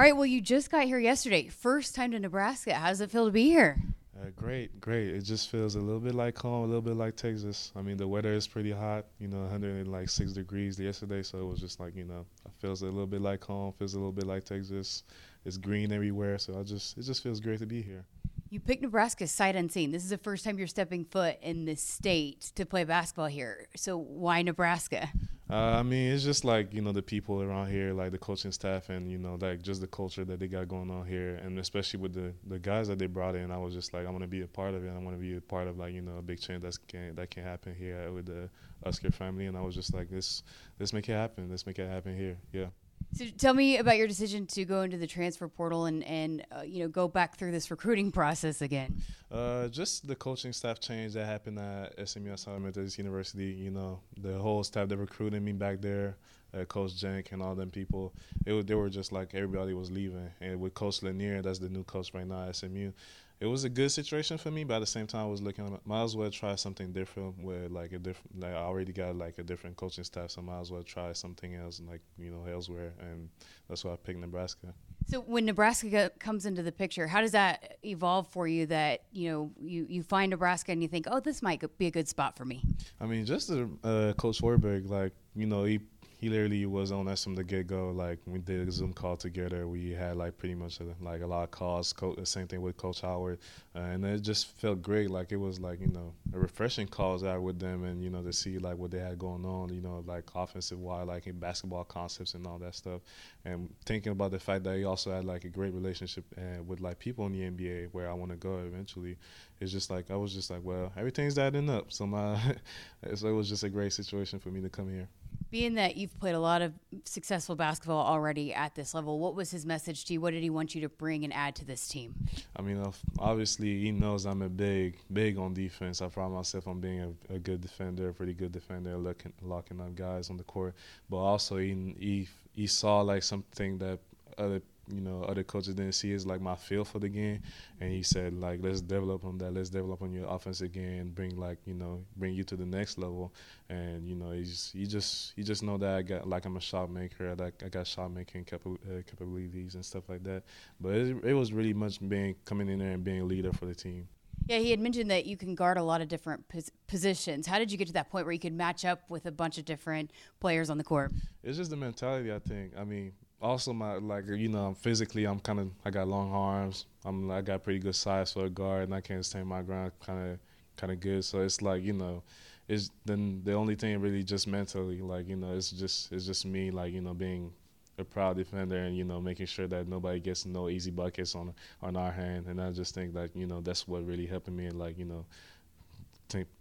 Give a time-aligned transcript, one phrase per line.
[0.00, 0.16] All right.
[0.16, 1.48] Well, you just got here yesterday.
[1.48, 2.72] First time to Nebraska.
[2.72, 3.76] How does it feel to be here?
[4.18, 5.08] Uh, great, great.
[5.08, 7.70] It just feels a little bit like home, a little bit like Texas.
[7.76, 9.04] I mean, the weather is pretty hot.
[9.18, 12.86] You know, 106 degrees yesterday, so it was just like you know, it feels a
[12.86, 13.74] little bit like home.
[13.78, 15.02] Feels a little bit like Texas.
[15.44, 18.06] It's green everywhere, so I just it just feels great to be here.
[18.48, 19.92] You picked Nebraska sight unseen.
[19.92, 23.66] This is the first time you're stepping foot in this state to play basketball here.
[23.76, 25.10] So why Nebraska?
[25.50, 28.52] Uh, I mean, it's just like you know the people around here, like the coaching
[28.52, 31.58] staff, and you know like just the culture that they got going on here, and
[31.58, 33.50] especially with the the guys that they brought in.
[33.50, 34.88] I was just like, I want to be a part of it.
[34.88, 37.16] I want to be a part of like you know a big change that's can
[37.16, 38.48] that can happen here with the
[38.84, 40.44] Husker family, and I was just like, this
[40.78, 41.50] let's make it happen.
[41.50, 42.38] Let's make it happen here.
[42.52, 42.66] Yeah.
[43.12, 46.62] So tell me about your decision to go into the transfer portal and and uh,
[46.62, 49.02] you know go back through this recruiting process again.
[49.30, 53.46] Uh, just the coaching staff change that happened at SMU Southern Methodist University.
[53.46, 56.16] You know, the whole staff that recruited me back there,
[56.54, 58.12] uh, Coach Jenk and all them people.
[58.46, 61.84] It they were just like everybody was leaving, and with Coach Lanier, that's the new
[61.84, 62.92] coach right now at SMU
[63.40, 65.78] it was a good situation for me, but at the same time, I was looking.
[65.86, 67.42] Might as well try something different.
[67.42, 70.44] Where like a different, like I already got like a different coaching staff, so I
[70.44, 73.30] might as well try something else, like you know elsewhere, and
[73.66, 74.74] that's why I picked Nebraska.
[75.08, 78.66] So when Nebraska comes into the picture, how does that evolve for you?
[78.66, 81.90] That you know you you find Nebraska and you think, oh, this might be a
[81.90, 82.62] good spot for me.
[83.00, 85.80] I mean, just the uh, Coach Hoiberg, like you know he
[86.20, 87.88] he literally was on us from the get go.
[87.88, 89.66] Like we did a Zoom call together.
[89.66, 91.94] We had like pretty much a, like a lot of calls.
[91.94, 93.38] Co- the same thing with Coach Howard,
[93.74, 95.08] uh, and it just felt great.
[95.08, 98.22] Like it was like you know a refreshing calls out with them, and you know
[98.22, 99.72] to see like what they had going on.
[99.72, 103.00] You know like offensive wise, like in basketball concepts and all that stuff.
[103.46, 106.82] And thinking about the fact that he also had like a great relationship uh, with
[106.82, 109.16] like people in the NBA where I want to go eventually.
[109.58, 111.90] It's just like I was just like, well, everything's adding up.
[111.90, 112.38] So my
[113.14, 115.08] so it was just a great situation for me to come here
[115.50, 116.72] being that you've played a lot of
[117.04, 120.20] successful basketball already at this level, what was his message to you?
[120.20, 122.14] What did he want you to bring and add to this team?
[122.56, 122.84] I mean,
[123.18, 126.00] obviously, he knows I'm a big, big on defense.
[126.00, 129.80] I pride myself on being a, a good defender, a pretty good defender, looking, locking
[129.80, 130.74] up guys on the court.
[131.08, 133.98] But also, he, he, he saw like something that
[134.38, 137.40] other you know other coaches didn't see is like my feel for the game
[137.80, 141.36] and he said like let's develop on that let's develop on your offense again bring
[141.38, 143.32] like you know bring you to the next level
[143.68, 146.60] and you know he's he just he just know that I got like I'm a
[146.60, 150.42] shot maker like I got shot making capa- uh, capabilities and stuff like that
[150.80, 153.66] but it, it was really much being coming in there and being a leader for
[153.66, 154.08] the team
[154.46, 157.46] yeah, he had mentioned that you can guard a lot of different pos- positions.
[157.46, 159.58] How did you get to that point where you could match up with a bunch
[159.58, 161.12] of different players on the court?
[161.42, 162.72] It's just the mentality, I think.
[162.76, 166.86] I mean, also my like you know physically I'm kind of I got long arms.
[167.04, 169.92] I'm I got pretty good size for a guard, and I can stand my ground
[170.04, 170.38] kind of
[170.76, 171.24] kind of good.
[171.24, 172.22] So it's like you know,
[172.68, 176.44] it's then the only thing really just mentally like you know it's just it's just
[176.46, 177.52] me like you know being
[177.98, 181.54] a proud defender and you know making sure that nobody gets no easy buckets on
[181.82, 182.46] on our hand.
[182.46, 185.04] And I just think that you know that's what really helping me and like you
[185.06, 185.24] know,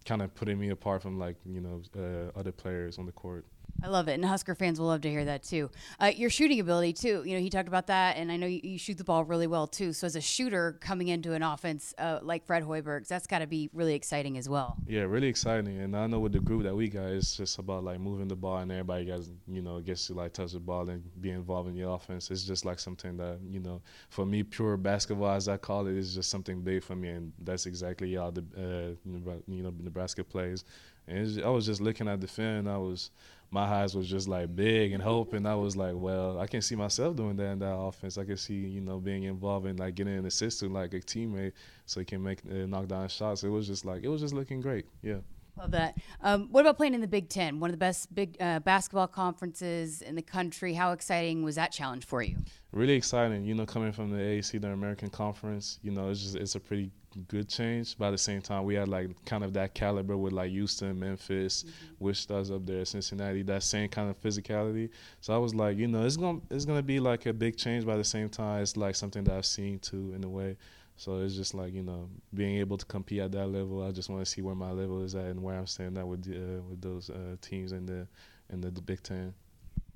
[0.06, 3.45] kind of putting me apart from like you know uh, other players on the court.
[3.84, 5.69] I love it, and Husker fans will love to hear that too.
[6.00, 7.23] Uh, your shooting ability too.
[7.25, 9.47] You know, he talked about that, and I know you, you, shoot the ball really
[9.47, 9.94] well too.
[9.94, 13.47] So as a shooter coming into an offense uh, like Fred Hoiberg's, that's got to
[13.47, 14.78] be really exciting as well.
[14.88, 15.79] Yeah, really exciting.
[15.79, 18.35] And I know with the group that we got, it's just about like moving the
[18.35, 21.69] ball, and everybody gets you know gets to like touch the ball and be involved
[21.69, 22.29] in the offense.
[22.31, 25.95] It's just like something that you know, for me, pure basketball as I call it,
[25.95, 29.09] is just something big for me, and that's exactly how the uh,
[29.47, 30.66] you know Nebraska plays.
[31.09, 33.09] And I was just looking at the film, I was
[33.52, 35.46] my eyes was just like big and hoping.
[35.46, 38.18] I was like, well, I can see myself doing that in that offense.
[38.18, 41.00] I can see, you know, being involved in like getting an assist to like a
[41.00, 41.54] teammate
[41.86, 43.44] so he can make uh, knock down shots.
[43.44, 44.86] It was just like it was just looking great.
[45.02, 45.20] Yeah.
[45.59, 45.97] Love that.
[46.22, 49.08] Um, what about playing in the Big Ten, one of the best big uh, basketball
[49.08, 50.74] conferences in the country?
[50.74, 52.38] How exciting was that challenge for you?
[52.72, 53.44] Really exciting.
[53.44, 56.62] You know, coming from the AAC, the American Conference, you know, it's just it's a
[56.62, 56.92] pretty
[57.28, 57.98] good change.
[57.98, 60.98] But at the same time, we had like kind of that caliber with like Houston,
[60.98, 62.06] Memphis, mm-hmm.
[62.06, 64.90] Wichita's up there, Cincinnati, that same kind of physicality.
[65.19, 67.86] So I was like, you know, it's gonna it's gonna be like a big change.
[67.86, 70.56] But at the same time, it's like something that I've seen too in a way.
[71.00, 73.81] So it's just like you know being able to compete at that level.
[73.81, 76.06] I just want to see where my level is at and where I'm standing at
[76.06, 78.06] with uh, with those uh, teams in the
[78.51, 79.34] in the, the Big Ten.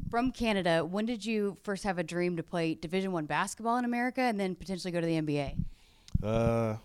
[0.09, 3.83] From Canada, when did you first have a dream to play Division One basketball in
[3.83, 5.61] America and then potentially go to the NBA?
[6.23, 6.77] Uh,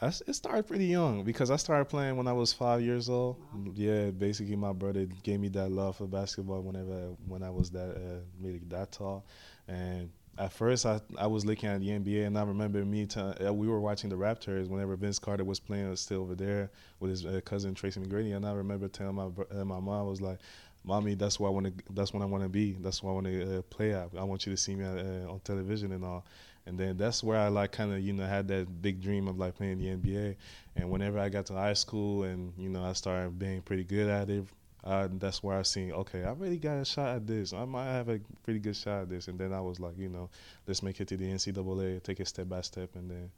[0.00, 3.36] I, it started pretty young because I started playing when I was five years old.
[3.52, 3.72] Wow.
[3.74, 7.90] Yeah, basically my brother gave me that love for basketball whenever when I was that
[7.90, 9.26] uh, really that tall,
[9.68, 13.20] and at first I, I was looking at the NBA and I remember me t-
[13.20, 16.70] uh, we were watching the Raptors whenever Vince Carter was playing was still over there
[17.00, 20.20] with his uh, cousin Tracy McGrady and I remember telling my uh, my mom was
[20.20, 20.38] like
[20.86, 21.84] mommy, that's what I want to.
[21.92, 22.72] That's when I want to be.
[22.80, 24.10] That's what I want to uh, play at.
[24.16, 26.24] I want you to see me uh, on television and all.
[26.64, 29.38] And then that's where I like kind of you know had that big dream of
[29.38, 30.36] like playing the NBA.
[30.76, 34.08] And whenever I got to high school and you know I started being pretty good
[34.08, 34.44] at it,
[34.86, 37.52] uh, that's where I seen okay, I really got a shot at this.
[37.52, 39.26] I might have a pretty good shot at this.
[39.26, 40.30] And then I was like, you know,
[40.66, 43.30] let's make it to the NCAA, take it step by step, and then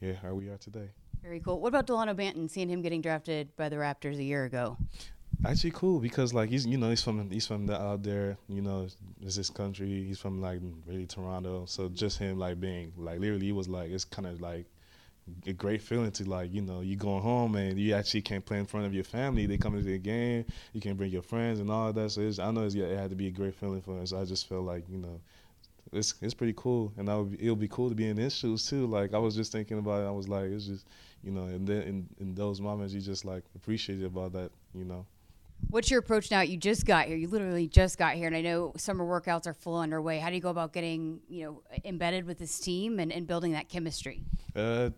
[0.00, 0.88] yeah, here we are today.
[1.22, 1.60] Very cool.
[1.60, 2.50] What about Delano Banton?
[2.50, 4.78] Seeing him getting drafted by the Raptors a year ago.
[5.44, 8.62] Actually, cool because like he's you know he's from he's from the, out there you
[8.62, 8.86] know
[9.20, 13.46] it's his country he's from like really Toronto so just him like being like literally
[13.46, 14.64] he was like it's kind of like
[15.46, 18.58] a great feeling to like you know you going home and you actually can't play
[18.58, 19.46] in front of your family.
[19.46, 22.10] They come into the game, you can bring your friends and all that.
[22.10, 24.06] So I know it had to be a great feeling for him.
[24.06, 25.20] So I just felt like you know
[25.92, 28.68] it's it's pretty cool, and I would, it'll be cool to be in his shoes
[28.68, 28.86] too.
[28.86, 30.06] Like I was just thinking about it.
[30.06, 30.86] I was like, it's just
[31.22, 34.50] you know, and then in, in those moments you just like appreciate it about that,
[34.74, 35.06] you know.
[35.70, 36.42] What's your approach now?
[36.42, 37.16] You just got here.
[37.16, 40.20] You literally just got here, and I know summer workouts are full underway.
[40.20, 43.52] How do you go about getting you know embedded with this team and, and building
[43.52, 44.22] that chemistry?
[44.54, 44.90] Uh,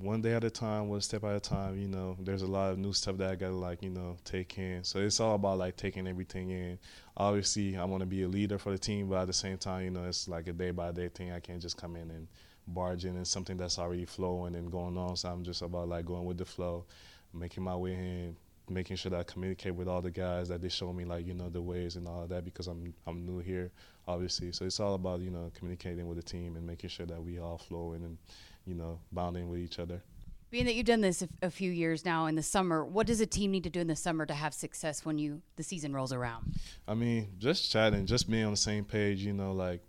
[0.00, 1.78] one day at a time, one step at a time.
[1.78, 4.58] You know, there's a lot of new stuff that I gotta like you know take
[4.58, 4.82] in.
[4.82, 6.78] So it's all about like taking everything in.
[7.16, 9.84] Obviously, I want to be a leader for the team, but at the same time,
[9.84, 11.30] you know, it's like a day by day thing.
[11.30, 12.26] I can't just come in and
[12.66, 15.16] barge in and something that's already flowing and going on.
[15.16, 16.84] So I'm just about like going with the flow,
[17.32, 18.36] making my way in,
[18.68, 21.34] making sure that I communicate with all the guys that they show me like you
[21.34, 23.70] know the ways and all of that because I'm I'm new here
[24.08, 27.22] obviously so it's all about you know communicating with the team and making sure that
[27.22, 28.18] we all flowing and
[28.66, 30.02] you know bonding with each other.
[30.48, 33.20] Being that you've done this a, a few years now in the summer, what does
[33.20, 35.92] a team need to do in the summer to have success when you the season
[35.92, 36.54] rolls around?
[36.86, 39.20] I mean, just chatting, just being on the same page.
[39.20, 39.80] You know, like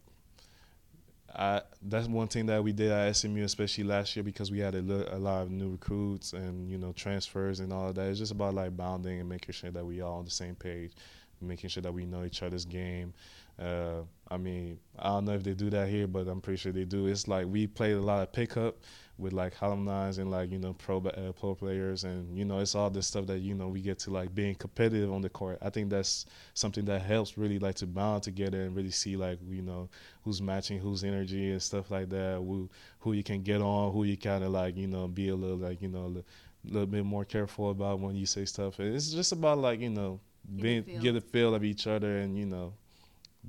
[1.33, 4.75] I, that's one thing that we did at SMU, especially last year, because we had
[4.75, 8.09] a, a, lot of new recruits and you know transfers and all of that.
[8.09, 10.93] It's just about like bonding and making sure that we all on the same page,
[11.41, 13.13] making sure that we know each other's game.
[13.59, 16.71] Uh, I mean, I don't know if they do that here, but I'm pretty sure
[16.71, 17.07] they do.
[17.07, 18.77] It's like we played a lot of pickup
[19.17, 22.75] with like alumni and like you know pro uh, pro players, and you know it's
[22.75, 25.57] all this stuff that you know we get to like being competitive on the court.
[25.61, 29.39] I think that's something that helps really like to bond together and really see like
[29.49, 29.89] you know
[30.23, 32.37] who's matching whose energy and stuff like that.
[32.37, 32.69] Who
[32.99, 35.57] who you can get on, who you kind of like you know be a little
[35.57, 36.23] like you know
[36.67, 38.79] a little bit more careful about when you say stuff.
[38.79, 40.19] And it's just about like you know
[40.55, 42.73] being get a feel of each other and you know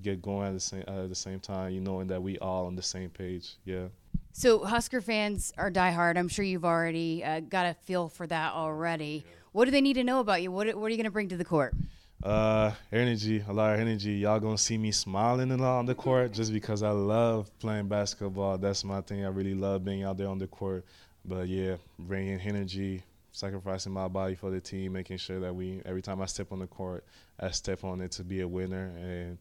[0.03, 1.73] get going at the same at the same time.
[1.73, 3.57] You knowing that we all on the same page.
[3.65, 3.89] Yeah.
[4.33, 6.17] So Husker fans are diehard.
[6.17, 9.25] I'm sure you've already uh, got a feel for that already.
[9.27, 9.33] Yeah.
[9.53, 10.53] What do they need to know about you?
[10.53, 11.75] What What are you going to bring to the court?
[12.23, 14.15] Uh, energy, a lot of energy.
[14.15, 17.87] Y'all gonna see me smiling a lot on the court just because I love playing
[17.87, 18.59] basketball.
[18.59, 19.25] That's my thing.
[19.25, 20.85] I really love being out there on the court.
[21.25, 26.03] But yeah, bringing energy, sacrificing my body for the team, making sure that we every
[26.03, 27.05] time I step on the court,
[27.39, 29.39] I step on it to be a winner and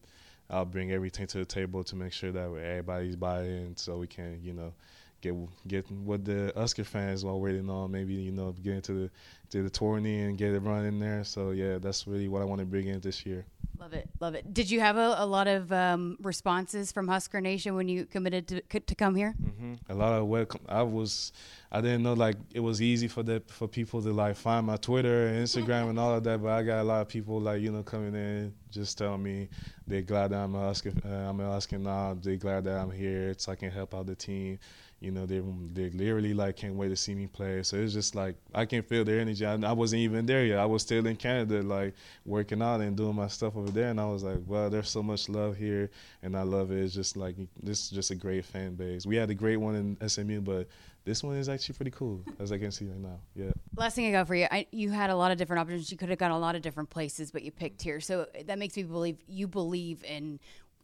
[0.50, 4.40] I'll bring everything to the table to make sure that everybody's buying, so we can,
[4.42, 4.72] you know,
[5.20, 5.34] get
[5.66, 7.90] get what the Husker fans are waiting on.
[7.90, 9.10] Maybe you know, get into the
[9.50, 11.24] to the tourney and get it running there.
[11.24, 13.44] So yeah, that's really what I want to bring in this year.
[13.78, 14.52] Love it, love it.
[14.52, 18.48] Did you have a, a lot of um, responses from Husker Nation when you committed
[18.48, 19.34] to to come here?
[19.40, 19.74] Mm-hmm.
[19.88, 20.60] A lot of welcome.
[20.68, 21.32] I was,
[21.70, 24.76] I didn't know like it was easy for the for people to like find my
[24.76, 27.62] Twitter and Instagram and all of that, but I got a lot of people like
[27.62, 29.48] you know coming in just telling me
[29.86, 30.92] they're glad that I'm a Husker.
[31.04, 32.16] Uh, I'm a Husker now.
[32.20, 34.58] They're glad that I'm here so I can help out the team.
[35.00, 35.40] You know they
[35.72, 37.62] they literally like can't wait to see me play.
[37.62, 39.46] So it's just like i can feel their energy.
[39.46, 40.58] I, I, wasn't even there yet.
[40.58, 41.94] I was still in canada like
[42.26, 43.90] working out and doing my stuff over there.
[43.90, 45.90] And i was like well there's so much love here.
[46.22, 46.82] And i love it.
[46.82, 49.06] It's just like this is just a great fan base.
[49.06, 50.66] We had a great one in smu but
[51.08, 54.06] this one is actually pretty cool as i can see right now yeah last thing
[54.06, 56.18] i got for you I, you had a lot of different options you could have
[56.18, 59.16] gone a lot of different places but you picked here so that makes me believe
[59.26, 60.38] you believe in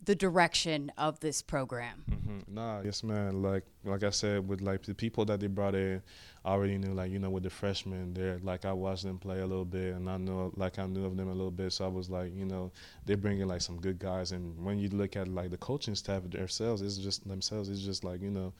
[0.04, 2.04] the direction of this program.
[2.10, 2.54] Mm-hmm.
[2.54, 3.42] Nah, yes, man.
[3.42, 6.02] Like like I said, with like the people that they brought in,
[6.44, 9.40] I already knew like you know with the freshmen, they're like I watched them play
[9.40, 11.84] a little bit, and I know like I knew of them a little bit, so
[11.84, 12.70] I was like you know
[13.06, 16.22] they're bringing like some good guys, and when you look at like the coaching staff
[16.28, 18.52] themselves, it's just themselves, it's just like you know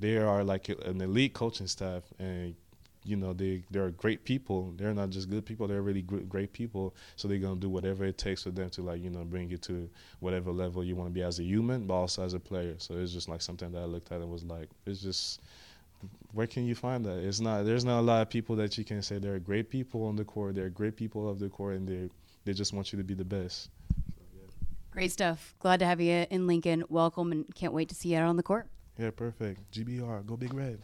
[0.00, 2.54] they are like an elite coaching staff, and
[3.04, 4.72] you know they they're great people.
[4.76, 6.94] They're not just good people; they're really great, people.
[7.16, 9.58] So they're gonna do whatever it takes for them to like you know bring you
[9.58, 9.88] to
[10.20, 12.74] whatever level you want to be as a human, but also as a player.
[12.78, 15.40] So it's just like something that I looked at and was like, it's just
[16.32, 17.18] where can you find that?
[17.18, 20.06] It's not there's not a lot of people that you can say they're great people
[20.06, 20.54] on the court.
[20.54, 22.10] They're great people of the court, and they
[22.44, 23.68] they just want you to be the best.
[24.90, 25.54] Great stuff.
[25.60, 26.84] Glad to have you in Lincoln.
[26.88, 28.66] Welcome, and can't wait to see you out on the court.
[29.00, 29.72] Yeah, perfect.
[29.72, 30.82] GBR, go Big Red.